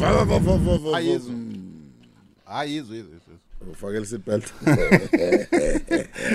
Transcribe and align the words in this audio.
va 0.00 0.12
va 0.12 0.24
va 0.24 0.38
va 0.38 0.56
va 0.56 0.76
va 0.90 0.96
ayizwe 0.98 1.34
hayi 2.44 2.74
izwe 2.76 2.96
izwe 2.98 3.16
izwe. 3.16 3.34
ufakele 3.72 4.06
seatbelt 4.06 4.44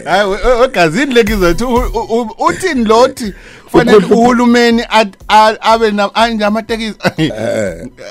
hayi 0.05 0.29
we- 0.29 0.37
we- 0.45 0.55
wegazini 0.61 1.13
lekizothi 1.13 1.63
uthini 2.47 2.85
lothi 2.85 3.33
kufanele 3.63 3.97
uhulumeni 3.97 4.81
at- 4.89 5.17
a- 5.27 5.61
abe 5.61 5.91
na- 5.91 6.15
anje 6.15 6.45
amatekisi 6.45 6.97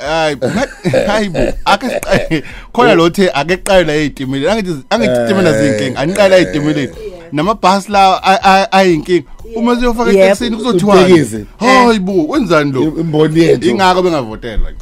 hayi 0.08 0.36
ma- 0.36 1.02
hayi 1.06 1.28
bo 1.28 1.38
ake 1.64 1.88
siqale. 1.90 2.44
Khona 2.72 2.94
lothi 2.94 3.28
ake 3.34 3.56
qale 3.56 3.84
la 3.84 3.94
ezitimela 3.94 4.52
angithi 4.52 4.84
angithi 4.90 5.12
izitimela 5.12 5.52
zinkinga 5.62 6.00
aniqala 6.00 6.38
ezitimela 6.38 6.88
namabhasi 7.32 7.92
la 7.92 8.22
a- 8.22 8.42
a- 8.42 8.72
ayinkinga. 8.72 9.28
Uma 9.56 9.76
siyofaka 9.76 10.10
Yebo. 10.10 10.22
etekisini 10.24 10.56
kuzothiwa 10.56 10.96
Utekisi. 11.00 11.44
hayi 11.58 11.98
bo 11.98 12.26
wenzani 12.28 12.72
lo? 12.72 12.82
Imboni 12.82 13.40
yethu. 13.40 13.68
Ingako 13.68 14.02
bengavotelwa 14.02 14.72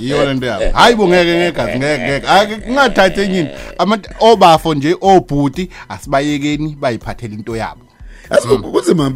yiyo 0.00 0.24
lento 0.24 0.46
yabo. 0.46 0.64
Hayi 0.72 0.94
bo 0.96 1.08
ngeke 1.08 1.34
ngegazi 1.36 1.78
ngeke 1.78 2.02
ngeke. 2.04 2.28
Ake 2.28 2.56
kungathathe 2.56 3.22
enyini 3.24 3.48
obafo 4.20 4.74
nje 4.74 4.96
obhuti 5.00 5.68
asibayekeni 5.88 6.76
bayiphathela 6.80 7.34
into 7.34 7.56
yabo. 7.56 7.80
Kunzima 8.72 9.06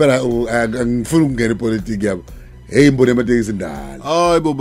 ang- 0.52 0.76
angifuni 0.80 1.24
ukungena 1.24 1.52
ipolitiki 1.52 2.06
yabo. 2.06 2.22
Hey 2.70 2.86
imboni 2.86 3.08
yamatekisi 3.10 3.52
ndala. 3.52 4.04
Hayi 4.04 4.40
bo 4.40 4.54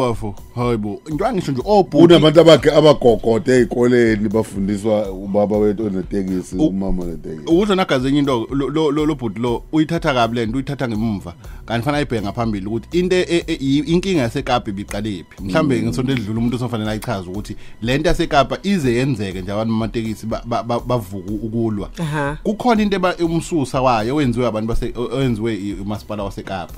bafo 0.58 0.68
hayi 0.68 0.78
bo 0.78 1.02
into 1.10 1.26
angisho 1.26 1.52
nje 1.52 1.62
obhuti 1.66 1.98
kunabantu 1.98 2.42
abakhe 2.42 2.72
abagogode 2.72 3.52
ey'koleni 3.58 4.30
bafundiswa 4.30 5.12
ubaba 5.12 5.58
wethu 5.58 5.86
onetekisi 5.86 6.56
umama 6.56 7.04
onetekisi. 7.04 7.48
ukuthi 7.48 7.76
nagazi 7.76 8.08
enye 8.08 8.20
into 8.20 8.48
lo- 8.52 8.70
lo 8.70 8.92
lo- 8.92 9.06
lo 9.06 9.16
bhuti 9.16 9.40
lo 9.40 9.64
uyithatha 9.72 10.14
kabi 10.14 10.36
le 10.36 10.46
nto 10.46 10.56
uyithatha 10.58 10.88
ngemumva. 10.88 11.34
Kanti 11.66 11.86
fanele 11.86 11.98
ayibheke 11.98 12.22
ngaphambili 12.22 12.66
ukuthi 12.66 13.00
into 13.00 13.16
e- 13.16 13.44
e- 13.48 13.58
i- 13.62 13.84
inkinga 13.94 14.22
yasekapa 14.22 14.70
ibiqalephi 14.70 15.44
mhlambe 15.44 15.82
ngesonto 15.82 16.12
edlula 16.12 16.40
umuntu 16.40 16.56
osofanele 16.56 16.90
ayichaze 16.92 17.30
ukuthi 17.30 17.56
le 17.82 17.98
nto 17.98 18.10
yasekapa 18.10 18.58
ize 18.64 18.94
yenzeke 18.94 19.42
nje 19.42 19.52
abantu 19.52 19.74
bamatekisi 19.74 20.26
ba- 20.26 20.42
ba- 20.46 20.64
ba- 20.64 20.80
bavuka 20.80 21.32
ukulwa. 21.32 21.90
Aha. 22.00 22.38
kukhona 22.44 22.82
into 22.84 22.98
eba- 22.98 23.16
umsusa 23.26 23.82
wayo 23.82 24.16
owenziwe 24.16 24.48
abantu 24.48 24.68
base 24.68 24.94
owenziwe 24.96 25.56
i- 25.56 25.74
umasipala 25.82 26.24
wasekapa. 26.24 26.74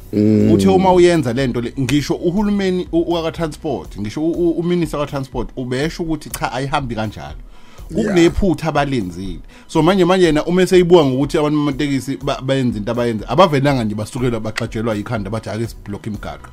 Uthe 0.53 0.67
uma 0.67 0.93
uyenza 0.93 1.33
le 1.33 1.47
nto 1.47 1.61
le 1.61 1.73
ngisho 1.79 2.13
uhulumeni 2.13 2.87
waka 2.91 3.31
transport 3.69 3.99
ngisho 3.99 4.21
u- 4.21 4.31
u- 4.31 4.51
uminister 4.59 4.99
wa 4.99 5.05
transport 5.07 5.49
ubesho 5.55 6.03
ukuthi 6.03 6.29
cha 6.29 6.51
ayihambi 6.51 6.95
kanjalo. 6.95 7.35
Kukunephutha 7.87 8.67
abalenzile. 8.69 9.39
So 9.67 9.81
manje 9.83 10.05
manje 10.05 10.25
yena 10.25 10.45
uma 10.45 10.61
eseyibuka 10.61 11.05
ngokuthi 11.05 11.37
abantu 11.37 11.57
bamatekisi 11.57 12.17
ba- 12.17 12.41
bayenza 12.41 12.77
into 12.77 12.91
abayenza 12.91 13.29
abavelanga 13.29 13.83
nje 13.83 13.95
basukela 13.95 14.39
baxatshelwa 14.39 14.95
ikhanda 14.95 15.29
bathi 15.29 15.49
ake 15.49 15.67
siblock 15.67 16.07
imigaqo. 16.07 16.49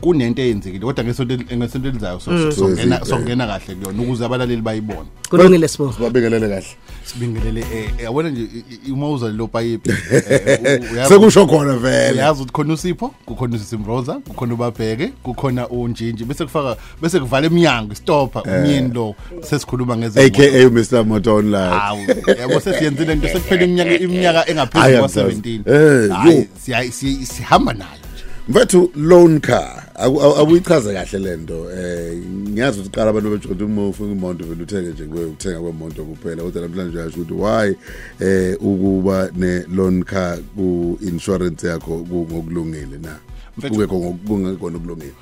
Kunento 0.00 0.42
eyenzekile 0.42 0.84
kodwa 0.84 1.04
ngesonto 1.04 1.34
ngesonto 1.56 1.88
elizayo 1.88 2.20
so- 2.20 2.52
songena 2.52 3.04
songena 3.04 3.46
kahle 3.46 3.74
kuyona 3.74 4.02
ukuze 4.02 4.24
abalaleli 4.24 4.62
bayibone. 4.62 5.08
Kulungile 5.30 5.68
sibo 5.68 5.94
babingelele 6.00 6.48
kahle. 6.48 6.66
Sibingelele 7.04 7.60
eh 7.60 7.90
yabona 8.04 8.28
nje 8.30 8.40
i- 8.42 8.88
i- 8.88 8.92
uma 8.92 9.10
uza 9.10 9.26
lelo 9.28 9.46
payipi 9.46 9.90
eh, 9.90 10.60
u- 10.60 10.94
uyazi- 10.94 11.08
sekusho 11.08 11.46
khona 11.46 11.76
vele. 11.76 12.12
Uyazi 12.12 12.40
ukuthi 12.42 12.52
khona 12.52 12.74
usipho 12.74 13.14
kukhona 13.26 13.56
usisimroza 13.56 14.12
kukhona 14.14 14.54
ubabheke 14.54 15.06
kukhona 15.22 15.68
unjinji 15.68 16.24
bese 16.24 16.44
kufaka 16.44 16.76
bese 17.02 17.20
kuvala 17.20 17.46
eminyango 17.46 17.94
stopper 17.94 18.42
umyeni 18.42 18.94
lo 18.94 19.14
sesikhuluma 19.42 19.96
ngeze 19.96 20.24
aka 20.24 20.70
mr 20.70 21.04
moto 21.04 21.34
online. 21.34 21.56
Hawu 21.78 22.00
yabo 22.40 22.60
sesiyenzile 22.60 23.12
into 23.12 23.28
sekuphela 23.28 23.62
iminyaka 23.64 23.98
iminyaka 23.98 24.38
Hayi, 24.38 24.50
engaphezulu 24.50 24.94
angisazi. 25.04 25.40
kwa17 25.40 26.04
Eh, 26.04 26.10
hayi 26.16 26.36
yo. 26.36 26.44
siya- 26.66 26.92
si- 26.92 27.26
sihamba 27.26 27.72
nayo. 27.72 28.05
Mfethu 28.48 28.90
loan 28.96 29.40
car. 29.40 29.82
Aku- 29.94 30.20
awu- 30.20 30.36
awuyichaze 30.38 30.92
kahle 30.92 31.18
lento 31.18 31.70
eh 31.70 32.16
ngiyazi 32.48 32.80
ukuthi 32.80 32.94
qala 32.94 33.10
abantu 33.10 33.30
bethu 33.30 33.48
ukuthi 33.48 33.64
uma 33.64 33.88
ufuna 33.88 34.12
imoto 34.12 34.44
vele 34.44 34.62
uthenge 34.62 34.90
nje 34.90 35.04
kuwe 35.04 35.24
uthenga 35.24 35.60
kwemoto 35.60 36.04
kuphela 36.04 36.42
kodwa 36.42 36.62
namhlanje 36.62 36.98
uyasho 36.98 37.20
ukuthi 37.20 37.34
why 37.34 37.76
eh 38.20 38.56
ukuba 38.60 39.30
ne 39.36 39.64
loan 39.74 40.02
car 40.04 40.38
ku 40.56 40.98
insurance 41.02 41.66
yakho 41.66 41.98
ku- 42.08 42.26
ngokulungile 42.32 42.98
na? 43.02 43.16
Mfethu- 43.58 43.68
kungekho 43.68 43.96
ngokungekho 43.98 44.66
okulungile 44.66 45.12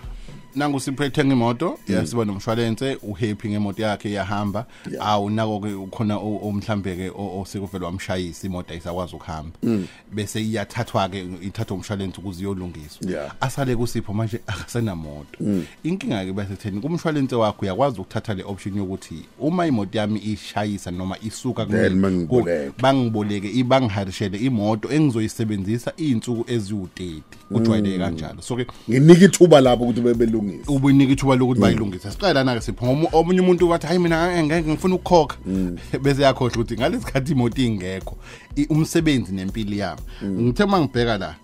nangu 0.56 0.80
siphethe 0.80 1.24
ngimoto 1.24 1.78
yasiba 1.88 2.24
nomshwalense 2.24 2.98
uhappy 3.02 3.48
ngemoto 3.48 3.82
yakhe 3.82 4.10
iyahamba. 4.10 4.66
Awu 5.00 5.30
nako 5.30 5.60
ke 5.60 5.72
ukhona 5.74 6.16
o- 6.18 6.40
o- 6.42 6.52
mhlambe 6.52 6.96
ke 6.96 7.10
o- 7.14 7.40
osekuvela 7.40 7.86
wamshayisa 7.86 8.46
imoto 8.46 8.72
ayisakwazi 8.72 9.16
ukuhamba. 9.16 9.58
Bese 10.12 10.42
iyathathwa 10.42 11.08
ke 11.08 11.26
ithathwa 11.42 11.76
umshwalense 11.76 12.18
ukuze 12.20 12.40
iyolungiswa. 12.42 13.10
Yeah. 13.10 13.34
asale 13.40 13.76
kusipho 13.76 14.12
manje 14.12 14.40
akasenamoto. 14.46 15.38
Inkinga 15.84 16.24
ke 16.24 16.32
bese 16.32 16.56
theni 16.56 16.80
kumshwalense 16.80 17.34
wakho 17.34 17.58
uyakwazi 17.62 18.00
ukuthatha 18.00 18.34
le 18.34 18.42
option 18.42 18.76
yokuthi 18.76 19.22
uma 19.40 19.66
imoto 19.66 19.98
yami 19.98 20.18
ishayisa 20.20 20.90
noma 20.90 21.16
isuka 21.26 21.66
Then 21.66 21.88
kumina, 21.90 22.08
bangiboleke. 22.08 22.70
ku- 22.70 22.82
bangiboleke 22.82 23.50
ibangiharishele 23.50 24.38
imoto 24.38 24.88
engizoyisebenzisa 24.92 25.92
iy'nsuku 25.98 26.44
eziwu-30 26.52 27.20
kujwayeleke 27.52 27.98
kanjalo. 27.98 28.42
So 28.42 28.56
ke 28.56 28.66
nginika 28.90 29.24
ithuba 29.24 29.60
lapho 29.60 29.84
ukuthi 29.84 30.00
bebelungise 30.44 30.70
ubuyinika 30.70 31.12
ithuba 31.12 31.36
lokuthi 31.36 31.60
bayilungise. 31.60 32.10
Siqale 32.10 32.34
lana-ke 32.34 32.60
sipho 32.60 33.08
omunye 33.12 33.40
umuntu 33.40 33.70
wathi 33.70 33.86
hayi 33.86 33.98
mina 33.98 34.44
ngeke 34.44 34.68
ngifuna 34.68 34.94
ukukhokha 34.94 35.36
bese 36.02 36.22
yakhohlwa 36.22 36.54
ukuthi 36.54 36.76
ngalesi 36.76 37.06
khathi 37.06 37.32
imoto 37.32 37.62
ingekho 37.62 38.16
umsebenzi 38.70 39.32
nempilo 39.32 39.76
yami. 39.76 40.02
Ngithe 40.24 40.64
uma 40.64 40.80
ngibheka 40.80 41.18
la 41.18 41.34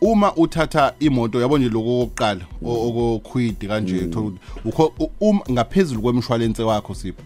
uma 0.00 0.34
uthatha 0.36 0.94
imoto 1.00 1.40
yabo 1.40 1.58
nje 1.58 1.68
lokho 1.68 2.06
kokuqala 2.06 2.46
okokhwidi 2.62 3.66
kanje 3.66 4.08
thola 4.08 4.36
ukuthi 4.64 5.10
uma 5.20 5.40
ngaphezulu 5.50 6.02
kwemshwalense 6.02 6.62
wakho 6.62 6.94
sipho 6.94 7.22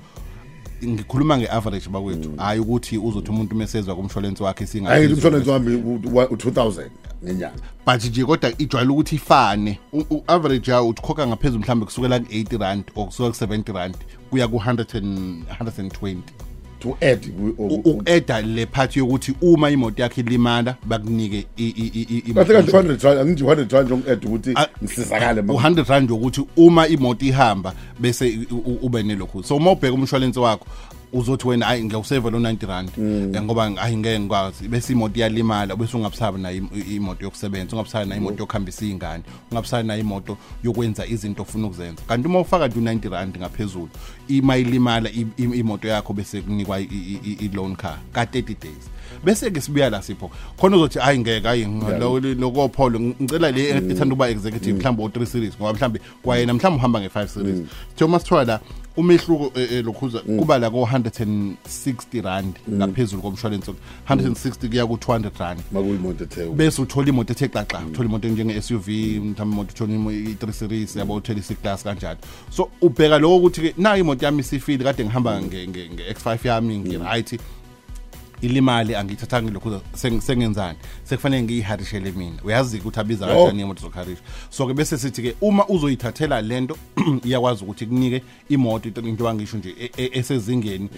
ngikhuluma 0.84 1.38
nge-average 1.38 1.88
bakwethu 1.88 2.32
hhayi 2.36 2.60
ukuthi 2.60 2.98
uzothi 2.98 3.30
umuntu 3.30 3.54
mesezwa 3.56 3.96
kumshwalense 3.96 4.42
wakhe 4.44 4.58
hayi 4.64 4.68
singaphezulu 4.72 5.14
umshwalense 5.14 5.50
wami 5.50 5.74
u-2000 5.74 6.90
ngenyanga. 7.24 7.62
But 7.86 8.04
nje 8.04 8.24
kodwa 8.24 8.52
ijwayele 8.58 8.92
ukuthi 8.92 9.14
ifane. 9.16 9.78
U- 9.92 10.04
u-average 10.10 10.70
yawo 10.70 10.88
ukhokha 10.88 11.26
ngaphezulu 11.26 11.60
mhlawumbe 11.60 11.86
kusukela 11.86 12.20
ku-80 12.20 12.58
rand 12.60 12.84
or 12.96 13.06
kusuka 13.06 13.30
ku-70 13.46 13.72
rand 13.74 13.96
kuya 14.30 14.48
ku-120 14.48 16.16
to 16.80 16.96
add 17.00 17.20
uku-eda 17.58 18.40
le 18.42 18.66
phathi 18.66 18.98
yokuthi 18.98 19.34
uma 19.42 19.70
imoto 19.70 20.02
yakhe 20.02 20.20
ilimala 20.20 20.76
bakunike 20.86 21.46
i- 21.56 21.62
i- 21.64 21.90
i- 21.94 22.22
i- 22.28 22.32
kahle 22.34 22.44
kahle 22.44 22.58
imoto. 22.60 22.72
200 22.72 23.04
rand 23.04 23.18
angithi 23.20 23.44
100 23.44 23.72
rand 23.72 23.90
nje 23.90 24.26
ukuthi 24.28 24.52
Ah, 24.54 24.66
ngisizakale 24.84 25.42
ma 25.42 25.52
u-100 25.54 25.88
rand 25.88 26.10
yokuthi 26.10 26.44
uma 26.56 26.88
imoto 26.88 27.24
ihamba 27.26 27.72
bese 28.00 28.38
u- 28.50 28.54
u- 28.56 28.78
ube 28.82 29.02
nelokhu 29.02 29.42
so 29.44 29.56
uma 29.56 29.70
ubheka 29.72 29.94
umshwalense 29.94 30.40
wakho 30.40 30.66
uzothi 31.12 31.48
wena 31.48 31.66
hayi 31.66 31.84
ngiyawuseva 31.84 32.30
lo 32.30 32.38
90 32.38 32.66
rand. 32.66 32.91
Eh, 33.34 33.42
ngoba 33.42 33.70
hayi 33.70 33.96
ngeke 33.96 34.20
ngikwazi. 34.20 34.69
Bese 34.69 34.92
imoto 34.92 35.19
iyalimala 35.19 35.76
bese 35.76 35.96
ungabusaba 35.96 36.38
nayo 36.38 36.56
im- 36.56 36.69
imoto 36.96 37.24
yokusebenza 37.24 37.72
ungabusaba 37.76 38.04
nayo 38.04 38.20
imoto 38.20 38.38
yokuhambisa 38.38 38.84
iy'ngane 38.84 39.22
ungabusaba 39.50 39.82
nayo 39.82 40.00
imoto 40.00 40.36
yokwenza 40.64 41.06
izinto 41.06 41.42
ofuna 41.42 41.66
ukuzenza. 41.66 42.02
Kanti 42.08 42.28
uma 42.28 42.41
ufaka 42.41 42.69
nje 42.69 42.78
u-90 42.78 43.10
rand 43.10 43.36
ngaphezulu 43.38 43.88
ima 44.28 44.56
ilimala 44.56 45.10
i- 45.10 45.26
i- 45.36 45.58
imoto 45.58 45.88
yakho 45.88 46.12
bese 46.12 46.41
kunikwa 46.42 46.80
i- 46.80 46.84
i- 46.84 47.20
i- 47.25 47.44
i-loan 47.44 47.76
car 47.76 47.98
ka-30 48.12 48.56
days. 48.60 48.90
Bese-ke 49.25 49.60
sibuya 49.60 49.90
la 49.90 50.02
sipho. 50.02 50.30
Khona 50.60 50.76
uzothi 50.76 50.98
hayi 50.98 51.19
ngeke 51.19 51.46
hayi 51.48 51.64
lokopholo 52.38 53.00
ngicela 53.00 53.50
le 53.50 53.69
ethanda 53.70 54.14
ukuba 54.14 54.28
executive 54.30 54.78
mhlawumbe 54.78 55.02
o-3 55.04 55.26
series 55.26 55.54
ngoba 55.56 55.72
mhlawumbe 55.72 56.00
kwayena 56.22 56.54
mhlawumbe 56.54 56.78
uhamba 56.80 57.00
nge-5 57.00 57.26
series. 57.28 57.58
Thiyo 57.96 58.06
uma 58.06 58.19
sithiwa 58.19 58.44
la 58.44 58.60
umehluko 58.98 59.53
eh, 59.60 59.69
eh, 59.72 59.84
lokhuza 59.84 60.19
kuba 60.20 60.59
la 60.59 60.70
ko-160 60.70 62.22
rand 62.22 62.54
ngaphezulu 62.70 63.22
komshwalense. 63.22 63.72
160 64.09 64.69
kuya 64.69 64.86
ku-200 64.86 65.31
rand. 65.38 65.61
Makuyimoto 65.72 66.25
ethe 66.25 66.46
bese 66.50 66.82
uthola 66.82 67.08
imoto 67.08 67.32
ethe 67.32 67.49
xaxa 67.49 67.78
uthola 67.87 68.08
imoto 68.08 68.28
njenge-suv 68.28 68.88
mhlawumbe 68.88 69.43
imoto 69.43 69.70
uthola 69.72 69.93
imo- 69.94 70.11
i-3 70.12 70.52
series 70.52 70.96
yabo 70.96 71.14
uthola 71.14 71.38
i-c-class 71.38 71.82
kanjalo. 71.84 72.19
So 72.50 72.70
ubheka 72.82 73.19
lokho 73.19 73.37
ukuthi-ke 73.37 73.75
nayo 73.78 74.00
imoto 74.00 74.25
yami 74.26 74.40
isifile 74.40 74.84
kade 74.84 75.05
ngihamba 75.05 75.40
nge- 75.43 75.69
nge- 75.69 75.90
nge-x5 75.94 76.46
yami 76.49 76.78
ngi-right 76.78 77.38
ilimali 78.43 78.94
angiyithathanga 78.94 79.44
ngilokhu 79.50 79.81
seng- 79.96 80.20
sengenzani? 80.20 80.79
Sekufanele 81.05 81.43
ngiyiharishele 81.43 82.12
mina. 82.12 82.43
Uyazi 82.44 82.79
ukuthi 82.79 83.00
abiza 83.00 83.26
Oh. 83.26 83.35
kanjani 83.44 83.62
imoto 83.62 83.81
zokuharisha. 83.82 84.23
So-ke 84.50 84.75
bese 84.75 84.99
sithi-ke 84.99 85.35
uma 85.40 85.67
uzoyithathela 85.69 86.40
lento 86.43 86.76
iyakwazi 87.25 87.64
ukuthi 87.64 87.87
kunike 87.87 88.23
imoto 88.49 88.88
into 88.88 89.00
into 89.00 89.25
abangisho 89.29 89.56
nje 89.58 89.75
e- 89.81 89.90
e- 89.96 90.11
esezingeni 90.19 90.88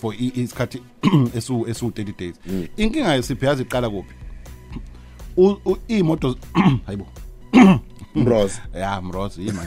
for 0.00 0.14
i- 0.14 0.32
isikhathi 0.34 0.82
esu- 1.36 1.66
esiwu-30 1.70 2.18
days. 2.18 2.34
Inkinga 2.76 3.14
yesiphi? 3.14 3.46
Yazi 3.46 3.62
iqala 3.62 3.90
kuphi? 3.90 4.14
U- 5.36 5.56
u- 5.64 5.78
iy'moto 5.88 6.36
hayibo. 6.86 7.06
Mroza 8.14 8.60
ya 8.74 9.00
mrozi 9.00 9.46
yima. 9.46 9.64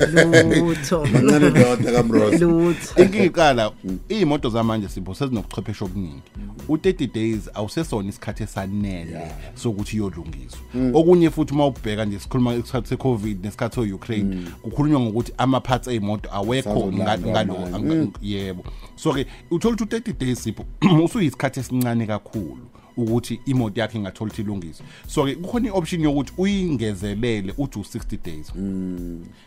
Lutho. 0.59 1.05
Mancane 1.13 1.49
ndoda 1.49 1.91
kaMroza 1.91 2.45
lutho. 2.45 3.01
Inkinga 3.03 3.23
iqala 3.25 3.71
iy'moto 4.09 4.49
zamanje 4.49 4.87
sipho 4.87 5.13
sezinobuchwepheshe 5.15 5.85
obuningi. 5.85 6.21
U-30 6.69 7.13
days 7.13 7.49
awusesona 7.53 8.09
isikhathi 8.09 8.43
esanele 8.43 9.21
sokuthi 9.55 9.95
iyolungiswa 9.95 10.59
okunye 10.93 11.29
futhi 11.29 11.53
uma 11.53 11.65
ubheka 11.67 12.05
nje 12.05 12.19
sikhuluma 12.19 12.53
isikhathi 12.55 12.87
se-covid 12.87 13.45
nesikhathi 13.45 13.75
se-ukraine 13.75 14.37
kukhulunywa 14.61 14.99
ngokuthi 14.99 15.33
ama-parts 15.37 15.87
ey'moto 15.87 16.29
awekho 16.33 16.91
ngalo 16.93 17.55
anga- 17.73 18.07
yebo. 18.21 18.63
So-ke 18.95 19.25
uthola 19.51 19.75
ukuthi 19.75 19.95
u-30 19.95 20.13
days 20.19 20.43
sipho 20.43 20.65
usuyisikhathi 21.05 21.59
esincane 21.59 22.05
kakhulu. 22.07 22.57
Ukuthi 22.97 23.39
imoto 23.45 23.81
yakhe 23.81 23.97
ingathola 23.97 24.29
ukuthi 24.31 24.41
ilungiswe 24.41 24.85
so-ke 25.07 25.35
kukhona 25.35 25.67
i-option 25.67 26.01
yokuthi 26.01 26.33
uyingezelele 26.37 27.53
uthi 27.57 27.79
u-60 27.79 28.17
days. 28.25 28.51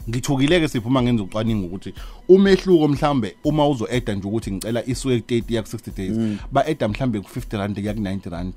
Ngithukile-ke 0.09 0.69
siphuma 0.69 1.03
ngenza 1.03 1.23
ucwaningo 1.23 1.67
ukuthi 1.67 1.95
umehluko 2.29 2.89
mhlambe 2.89 3.37
uma 3.45 3.69
uzo-eda 3.69 4.15
nje 4.15 4.29
ukuthi 4.29 4.51
ngicela 4.53 4.87
isuke 4.87 5.21
ku-30 5.21 5.55
ya 5.55 5.63
ku-60 5.63 5.97
days 5.97 6.39
ba-eda 6.53 6.89
mhlambe 6.89 7.21
ku-50 7.21 7.59
rand 7.59 7.79
ya 7.79 7.95
ku-90 7.95 8.31
rand 8.31 8.55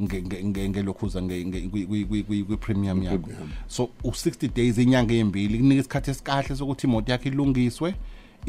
nge- 0.00 0.22
nge- 0.22 0.44
nge- 0.44 0.68
ngelokhuza 0.68 1.20
nge- 1.22 1.44
nge- 1.46 1.68
kwi- 1.68 1.86
kwi- 1.86 2.04
kwi- 2.04 2.22
kwi- 2.22 2.44
kwi-premium 2.44 3.02
yakho. 3.02 3.28
So 3.66 3.88
u-60 4.04 4.48
days 4.54 4.78
inyanga 4.78 5.14
ey'mbili 5.14 5.58
kunika 5.58 5.80
isikhathi 5.80 6.10
esikahle 6.10 6.56
sokuthi 6.56 6.86
imoto 6.86 7.12
yakho 7.12 7.28
ilungiswe. 7.28 7.94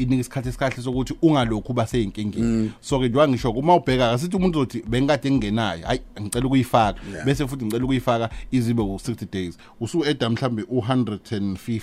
Inika 0.02 0.20
isikhathi 0.20 0.48
esikahle 0.48 0.82
sokuthi 0.82 1.14
ungalokhu 1.22 1.72
uba 1.72 1.86
seyinkingeni 1.86 2.70
so-ke 2.80 3.08
njengoba 3.08 3.28
ngisho 3.28 3.50
uma 3.50 3.74
ubheka 3.74 4.10
asithi 4.12 4.36
umuntu 4.36 4.58
uzothi 4.58 4.82
bengikade 4.88 5.30
ngingenayo 5.30 5.86
hayi 5.86 6.00
ngicela 6.20 6.46
ukuyifaka. 6.46 7.00
Bese 7.24 7.46
futhi 7.46 7.64
ngicela 7.64 7.84
ukuyifaka 7.84 8.30
izibe 8.50 8.82
u-60 8.82 9.26
days. 9.32 9.58
Usu-eda 9.80 10.30
mhlawumbe 10.30 10.62
u-150 10.68 11.80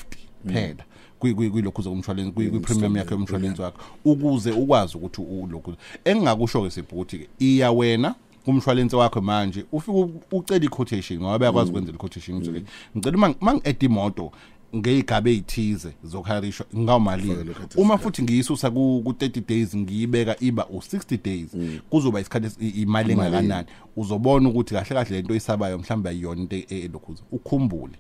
phela 0.48 0.84
kwi- 1.20 1.34
kwi- 1.34 1.50
kwilokhuza 1.50 1.90
komshwalense 1.90 2.32
kwi- 2.32 2.50
kwi-premium 2.50 2.98
yakho 2.98 3.14
yomshwalense 3.16 3.62
wakho 3.62 3.82
ukuze 4.06 4.52
ukwazi 4.52 4.98
ukuthi 4.98 5.22
ulokhu. 5.22 5.74
Engingakusho-ke 6.06 6.70
sibhukuthi-ke 6.72 7.28
iya 7.40 7.72
wena 7.72 8.16
kumshwalense 8.46 8.96
wakho 8.96 9.22
manje 9.22 9.66
ufike 9.72 9.92
u- 9.98 10.22
ucela 10.32 10.66
i-quotation 10.66 11.20
ngoba 11.20 11.40
bayakwazi 11.40 11.70
ukwenzela 11.70 11.96
i-quotation 11.96 12.38
ukuthi 12.38 12.64
ngicela 12.98 13.18
uma 13.18 13.36
uma 13.42 13.54
ngi-eda 13.54 13.86
imoto 13.86 14.32
ngey'gaba 14.76 15.30
ey'thize 15.30 15.94
zokuharishwa 16.04 16.66
ngawumalini. 16.78 17.36
Faka 17.36 17.44
lokhu 17.44 17.82
uma 17.82 17.98
futhi 17.98 18.22
ngiyisusa 18.24 18.72
ku-30 18.72 19.48
days 19.48 19.76
ngiyibeka 19.76 20.36
iba 20.40 20.66
u-60 20.70 21.24
days 21.24 21.50
kuzoba 21.90 22.20
isikhathi 22.20 22.48
esi- 22.48 22.62
i- 22.66 22.82
imali 22.82 23.14
engakanani. 23.28 23.68
Uzobona 23.96 24.50
ukuthi 24.50 24.74
kahle 24.74 24.90
kahle 24.96 25.16
lento 25.16 25.34
oyisabayo 25.34 25.78
mhlawumbe 25.78 26.10
ayiyona 26.10 26.42
into 26.42 26.56
e- 26.56 26.66
elokhuza 26.70 27.24
ukhumbule 27.32 27.94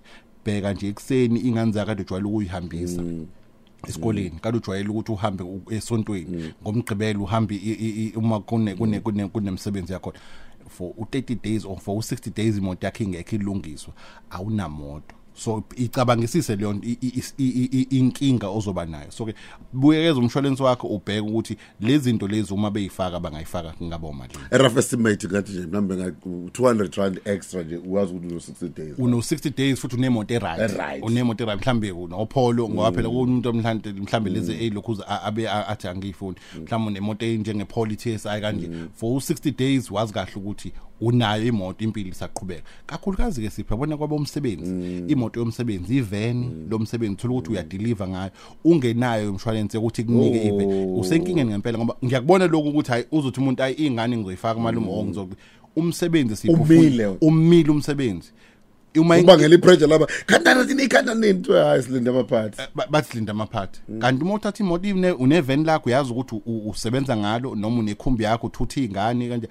bheka 0.46 0.74
nje 0.74 0.88
ekuseni 0.88 1.40
ingane 1.40 1.72
zakade 1.72 2.02
ujwayele 2.04 2.28
ukuyihambisa 2.30 3.02
esikoleni. 3.88 4.40
Kade 4.42 4.58
ujwayele 4.58 4.90
ukuthi 4.90 5.12
uhambe 5.12 5.44
u- 5.44 5.62
esontweni. 5.70 6.54
Ngomgqibelo 6.64 7.24
uhambe 7.24 7.56
i- 7.56 7.72
i- 7.86 8.06
i- 8.08 8.14
uma 8.16 8.40
kune- 8.40 8.76
kune- 8.76 9.00
kune- 9.00 9.28
kunemsebenzi 9.28 9.94
yakhona. 9.94 10.20
For 10.70 10.92
u-30 10.98 11.36
days 11.44 11.66
or 11.66 11.78
for 11.80 11.96
u-60 11.96 12.32
days 12.36 12.58
imoto 12.58 12.86
yakhe 12.88 13.04
ingekho 13.04 13.36
ilungiswa. 13.36 13.94
Awunamoto. 14.30 15.16
So 15.38 15.64
icabangisise 15.76 16.56
leyo 16.56 16.74
nto, 16.74 16.88
i- 16.88 16.98
i- 17.02 17.24
i- 17.38 17.44
i- 17.50 17.70
i- 17.82 17.98
inkinga 18.00 18.50
ozoba 18.50 18.86
nayo. 18.86 19.12
So 19.12 19.26
ke 19.26 19.34
buyekeza 19.74 20.20
umshwalense 20.20 20.64
wakho 20.64 20.88
ubheke 20.88 21.20
ukuthi 21.20 21.58
lezi 21.82 22.04
zinto 22.04 22.28
lezi 22.28 22.54
uma 22.54 22.72
beyifaka 22.72 23.20
bangayifaka 23.20 23.72
kungaba 23.72 24.08
umalini 24.08 24.40
a 24.52 24.58
rough 24.58 24.78
estimate 24.78 25.28
ngathi 25.28 25.52
nje 25.52 25.68
mhlambe 25.68 25.96
nga 25.96 26.10
200 26.12 26.98
rand 26.98 27.20
extra 27.26 27.64
nje 27.64 27.78
uwazi 27.78 28.14
ukuthi 28.14 28.28
uno 28.28 28.40
60 28.40 28.70
days. 28.70 28.94
Uno 29.00 29.18
60 29.22 29.50
days 29.58 29.80
futhi 29.80 29.96
unemoto 29.96 30.34
eright. 30.34 30.60
E-right. 30.60 31.04
unemoto 31.04 31.44
eright 31.44 31.62
mhlambe 31.62 31.92
unopolo 31.92 32.70
ngoba 32.70 32.92
phela 32.92 33.10
kumuntu 33.10 33.54
mhlambe 33.54 33.94
mhlambe 33.94 34.30
lezi 34.30 34.52
eyilokhu 34.54 34.98
abe 35.08 35.50
a- 35.50 35.68
athi 35.68 35.88
angiyifuni. 35.88 36.38
Mhlambe 36.64 36.88
unemoto 36.88 37.26
enjenge 37.26 37.66
Poli 37.66 37.96
TSI 37.96 38.42
kanje 38.42 38.70
for 38.96 39.12
u 39.18 39.20
60 39.20 39.52
days 39.58 39.92
wazi 39.92 40.14
kahle 40.14 40.32
ukuthi 40.36 40.72
unayo 41.02 41.44
imoto 41.46 41.84
impilo 41.84 42.10
isaqhubeka. 42.10 42.62
Kakhulukazi 42.88 43.42
ke 43.42 43.50
sipha 43.50 43.76
bona 43.76 43.98
kwaba 43.98 44.16
umsebenzi 44.16 45.04
imoto 45.08 45.40
yomsebenzi 45.40 45.98
iveni 45.98 46.66
lomsebenzi 46.70 47.16
thola 47.16 47.34
ukuthi 47.34 47.52
uyadeliver 47.52 48.08
ngayo. 48.08 48.32
Ungenayo 48.66 49.30
umshwalense 49.32 49.78
ukuthi 49.78 50.04
kunike 50.04 50.48
ive. 50.48 50.66
Usenkingeni 51.00 51.50
ngempela 51.50 51.78
ngoba 51.78 51.96
ngiyakubona 52.06 52.48
lokhu 52.48 52.70
ukuthi 52.70 52.92
hayi 52.92 53.06
uzothi 53.12 53.40
umuntu 53.40 53.64
ayi 53.64 53.76
ingane 53.76 54.18
ngizoyifaka 54.18 54.60
malume 54.60 54.88
o 54.92 55.04
ngizo 55.06 55.28
umsebenzi 55.76 56.36
sipho 56.36 56.54
Umile. 56.64 57.08
umile 57.22 57.70
umsebenzi. 57.72 58.32
Uma 58.98 59.18
ubangela 59.18 59.56
ipressure 59.56 59.88
laba. 59.88 60.08
Khandana 60.26 60.66
thina 60.66 60.84
ikhanda 60.84 61.14
nini 61.16 61.42
to 61.42 61.54
hayi 61.54 61.84
silinde 61.84 62.10
amaphathi. 62.10 62.62
Ba- 62.76 62.88
bathi 62.90 63.18
linda 63.18 63.32
amaphathi. 63.32 63.80
Kanti 64.00 64.24
uma 64.24 64.34
uthatha 64.34 64.64
imoto 64.64 64.88
ine 64.88 65.12
uneveni 65.12 65.64
lakho 65.64 65.90
uyazi 65.90 66.12
ukuthi 66.12 66.36
u- 66.36 66.42
u- 66.46 66.70
usebenza 66.70 67.18
ngalo 67.18 67.56
noma 67.56 67.80
unekhumbi 67.80 68.24
yakho 68.24 68.48
uthutha 68.48 68.82
iy'ngane 68.82 69.30
kanje. 69.30 69.48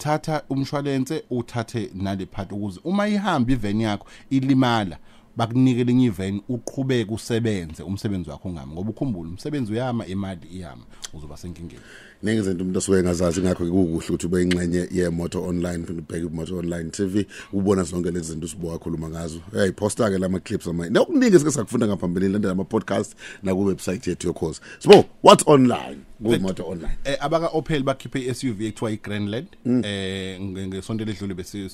Thatha 0.00 0.42
umshwalense 0.50 1.24
uthathe 1.30 1.90
nale 1.94 2.26
part 2.26 2.52
ukuze 2.52 2.80
uma 2.84 3.08
ihamba 3.08 3.52
iveni 3.52 3.82
yakho 3.82 4.06
ilimala 4.30 4.98
bakunike 5.36 5.84
linye 5.84 6.06
iveni 6.06 6.42
uqhubeke 6.48 7.14
usebenze 7.14 7.82
umsebenzi 7.82 8.30
wakho 8.30 8.48
ungami. 8.48 8.72
Ngoba 8.72 8.90
ukhumbule 8.90 9.30
umsebenzi 9.30 9.72
uyama 9.72 10.06
imali 10.06 10.48
iyama 10.48 10.82
uzoba 11.14 11.36
senkingeni. 11.36 11.82
Ningi 12.22 12.38
izinto 12.40 12.62
umuntu 12.62 12.78
osuke 12.78 12.98
engazazi 12.98 13.40
ngakho 13.40 13.64
kukuhle 13.64 13.96
ukuthi 14.08 14.26
ube 14.26 14.42
ingxenye 14.42 14.88
yemoto 14.92 15.42
online 15.42 15.84
phinde 15.86 16.02
ubheke 16.02 16.26
imoto 16.26 16.56
online 16.56 16.90
TV 16.90 17.26
ubona 17.52 17.82
zonke 17.82 18.10
lezi 18.10 18.32
zinto 18.32 18.46
usibo 18.46 18.68
wakhuluma 18.68 19.08
ngazo. 19.08 19.40
Uyayiposta 19.52 20.10
ke 20.10 20.18
lama 20.18 20.40
clips 20.40 20.66
ama 20.66 20.88
nokuningi 20.88 21.36
esike 21.36 21.50
sakufunda 21.50 21.86
ngaphambilini 21.86 22.32
landela 22.32 22.52
ama 22.52 22.64
podcast 22.64 23.14
na 23.42 23.54
ku 23.54 23.64
website 23.64 24.06
yethu 24.06 24.26
yokhoza 24.26 24.60
sibo 24.78 25.04
what's 25.22 25.44
online? 25.46 25.98
Kuimoto 26.22 26.68
online. 26.68 26.96
Eh 27.04 27.16
abaka 27.20 27.46
Opel 27.48 27.82
bakhiphe 27.82 28.20
iSUV 28.20 28.60
ekuthiwa 28.62 28.90
iGrandland. 28.90 29.46
Eh 29.66 30.40
nge- 30.40 30.66
ngesonto 30.66 31.04
ledlule 31.04 31.34
bese 31.34 31.68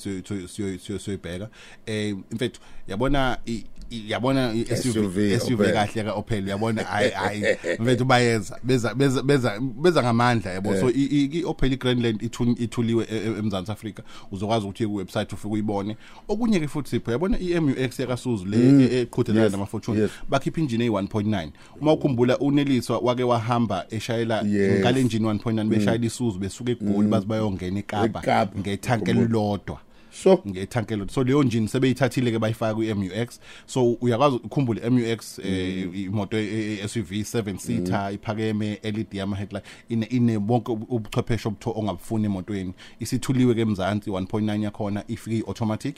siyoyibheka. 0.79 1.49
Eh 1.85 2.09
in 2.31 2.37
fact 2.37 2.55
yabona 2.87 3.37
i- 3.45 3.51
i- 3.51 3.65
yabona 3.91 4.51
SUV, 4.53 4.71
iSUV 4.71 5.39
SUV 5.39 5.61
Opel. 5.61 5.73
kahle 5.73 6.03
ka 6.03 6.13
Opel 6.13 6.47
yabona 6.47 6.83
hayi 6.83 7.09
hayi 7.11 7.41
mfethu 7.79 8.05
bayeza 8.05 8.59
beza 8.63 8.93
beza 8.95 9.23
beza 9.23 9.59
beza 9.59 10.03
ngamandla 10.03 10.51
yabo 10.51 10.75
so 10.79 10.89
i- 10.89 10.93
i 11.11 11.29
i- 11.39 11.43
Opel 11.45 11.73
iGrandland 11.73 12.21
ithu- 12.21 12.55
ithuliwe 12.63 13.07
e- 13.11 13.15
e- 13.17 13.39
eMzantsi 13.39 13.71
Afrika 13.71 14.03
uzokwazi 14.31 14.65
ukuthi 14.65 14.85
uye 14.85 14.89
ku 14.91 14.95
website 14.97 15.33
ufike 15.33 15.53
uyibone 15.53 15.97
okunye 16.27 16.59
ke 16.59 16.67
futhi 16.67 16.89
sipho 16.89 17.11
yabona 17.11 17.39
iMUX 17.39 17.99
yakasuzu 17.99 18.45
le 18.45 18.57
e- 18.83 19.01
eqhudelana 19.01 19.43
Yes, 19.43 19.51
nama 19.51 19.65
fortune 19.65 19.99
yes. 20.01 20.11
bakhipha 20.29 20.61
injini 20.61 20.83
eyi-1.9 20.83 21.49
uma 21.81 21.93
ukhumbula 21.93 22.37
uneliswa 22.39 22.97
wake 22.99 23.23
wahamba 23.23 23.85
eshayela 23.89 24.41
Yes. 24.41 24.79
ngale 24.79 25.01
engine 25.01 25.25
1.9 25.27 25.63
beshayela 25.67 26.05
isuzu 26.05 26.39
besuka 26.39 26.71
egoli 26.71 27.07
baze 27.07 27.25
bayongena 27.25 27.79
ekapa 27.79 28.19
eKapa. 28.19 28.59
ngethanke 28.59 29.13
Ngikhumbula. 29.13 29.77
Elilodwa 30.11 30.43
so 30.43 30.49
ngethanke 30.49 30.93
elilodwa 30.93 31.13
so 31.13 31.23
leyo 31.23 31.43
njini 31.43 31.67
sebeyithathile 31.67 32.31
ke 32.31 32.39
bayifaka 32.39 32.73
kwi-MUX 32.75 33.39
so 33.65 33.91
uyakwazi 33.91 34.35
ukhumbule 34.35 34.89
MUX 34.89 35.39
eh, 35.39 35.89
imoto 36.03 36.37
e- 36.37 36.79
e- 36.83 36.87
SUV 36.87 37.11
7 37.11 37.57
seater 37.57 38.13
iphakeme 38.13 38.79
LED 38.83 39.13
yama 39.13 39.35
headlight 39.35 39.65
ine 39.89 40.05
ine 40.05 40.39
bonke 40.39 40.71
ubu- 40.71 40.85
ubuchwepheshe 40.95 41.47
obutho 41.47 41.71
ongabufuni 41.75 42.25
emotweni. 42.25 42.73
Isithuliwe 42.99 43.53
ke 43.55 43.61
emzansi 43.61 44.09
1.9 44.09 44.63
yakhona 44.63 45.03
ifike 45.07 45.43
automatic 45.47 45.95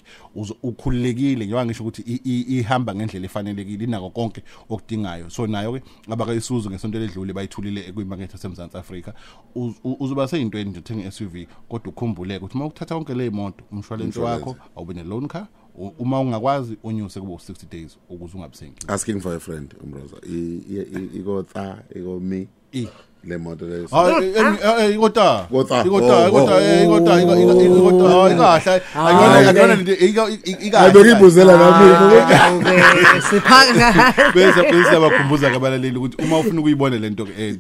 ukhululekile 0.64 1.36
njengoba 1.46 1.66
ngisho 1.66 1.84
ukuthi 1.84 2.02
i- 2.02 2.22
i- 2.26 2.60
ihamba 2.60 2.96
ngendlela 2.96 3.26
efanelekile 3.26 3.84
inako 3.84 4.10
konke 4.10 4.44
okudingayo. 4.70 5.30
So 5.30 5.48
nayo 5.48 5.74
ke 5.74 5.82
abaka 6.12 6.34
isuzu 6.34 6.70
ngesonto 6.70 7.00
ledlule 7.00 7.34
bayithulile 7.34 7.82
kwimarket 7.92 8.32
yasemzansi 8.34 8.78
Afrika. 8.78 9.14
Uz- 9.56 9.80
u- 9.84 9.98
uzoba 10.00 10.28
seyintweni 10.28 10.70
nje 10.70 10.80
uthenga 10.80 11.12
SUV 11.12 11.48
kodwa 11.70 11.90
ukhumbuleke 11.94 12.38
ukuthi 12.46 12.58
uma 12.58 12.66
ukuthatha 12.66 12.96
konke 12.96 13.14
le 13.14 13.30
moto 13.30 13.64
umshwalense 13.72 13.99
Umshwalense. 14.04 14.46
wakho 14.46 14.56
awube 14.78 14.94
ne 14.94 15.04
loan 15.04 15.28
car 15.28 15.48
u- 15.78 15.94
uma 16.00 16.20
ungakwazi 16.20 16.78
unyuse 16.84 17.20
kube 17.20 17.34
u60 17.34 17.66
days 17.72 17.98
ukuze 18.10 18.38
ungabisenki. 18.38 18.88
Asking 18.88 19.22
for 19.22 19.36
a 19.36 19.40
friend 19.40 19.74
umroza. 19.84 20.16
I- 20.30 20.62
i- 20.70 20.88
i- 20.98 21.20
iko 21.20 21.44
tha 21.44 21.78
iko 21.96 22.20
me 22.20 22.48
i. 22.74 22.88
Le 23.24 23.38
moto 23.38 23.66
le 23.66 23.88
hayi 23.92 24.94
ikota 24.96 25.46
Ikota. 25.50 25.84
ikota 25.86 26.16
Oh, 26.16 26.28
ikota 26.28 26.56
oh, 26.56 26.60
eh, 26.62 26.84
ikota 26.84 27.14
oh, 27.14 27.20
ika- 27.20 27.40
ika- 27.40 27.64
ikota 27.78 28.10
hayi 28.10 28.36
kahle 28.38 28.82
ayona 28.96 29.50
ayona 29.50 29.74
into 29.74 29.94
ikahle. 29.94 30.90
Abekibuzela 30.90 31.58
nami. 31.58 31.94
Awuke, 32.36 33.22
siphaka 33.30 34.14
bese 34.36 34.62
bese 34.72 34.96
abakhumbuza 34.96 35.50
kabalaleli 35.52 35.98
ukuthi 35.98 36.24
uma 36.24 36.40
ufuna 36.40 36.60
ukuyibona 36.60 36.98
lento 36.98 37.26
ke 37.26 37.32
eh, 37.38 37.58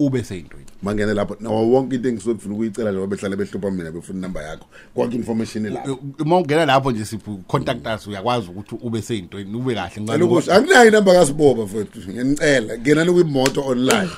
ube 0.00 0.22
seyintweni 0.24 0.66
mangene 0.82 1.14
lapho 1.14 1.36
nawo 1.40 1.70
wonke 1.70 1.96
into 1.96 2.08
engisuke 2.08 2.34
ngifuna 2.34 2.54
ukuyicela 2.54 2.90
njengoba 2.90 3.16
behlale 3.16 3.36
behlupha 3.36 3.70
mina 3.70 3.90
befuna 3.92 4.18
inamba 4.18 4.42
yakho. 4.42 4.66
Konke 4.94 5.16
information 5.16 5.72
lapho. 5.72 5.98
Uma 6.18 6.36
ungena 6.36 6.66
lapho 6.66 6.92
nje 6.92 7.04
sipho 7.04 7.40
contact 7.46 7.86
us 7.86 8.06
uyakwazi 8.06 8.48
ukuthi 8.48 8.76
ube 8.82 9.02
seyintweni 9.02 9.56
ube 9.56 9.74
kahle 9.74 9.90
Cela 9.90 10.00
ngicela 10.00 10.24
ukuthi 10.24 10.50
anginayo 10.50 10.88
inamba 10.88 11.12
kaSiboba 11.12 11.62
mfethu 11.64 12.00
ngiyanicela 12.08 12.78
ngenani 12.78 13.12
kwimoto 13.12 13.62
online. 13.66 14.08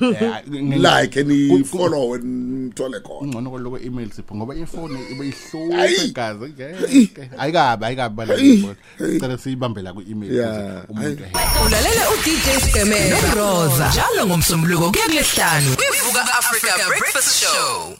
Like 0.78 1.24
ni 1.24 1.64
follow 1.64 2.16
nithole 2.18 3.00
khona. 3.00 3.20
Ungcono 3.20 3.50
koloko 3.50 3.78
email 3.78 4.10
sipho 4.10 4.34
ngoba 4.34 4.54
ifoni 4.54 4.98
ibe 5.12 5.24
Ayi. 5.74 5.94
ihlupha 5.94 6.04
igazi 6.04 6.44
ngeke 6.44 7.30
ayikabi 7.38 7.84
ayikabi 7.84 8.16
balekile 8.16 8.76
cela 9.20 9.38
siyibambela 9.38 9.92
ku 9.92 10.02
email 10.10 10.32
Yeah. 10.32 10.84
umuntu 10.90 11.24
ulalela 11.66 12.10
udj 12.10 12.48
stemela. 12.68 13.16
Noroza 13.22 13.88
njalo 13.88 14.26
ngomsombuluko 14.26 14.90
kuya 14.90 15.04
kulesihlanu 15.04 15.71
kwivuka 15.76 16.22
africa 16.38 16.86
breakfast 16.88 17.40
show. 17.44 17.96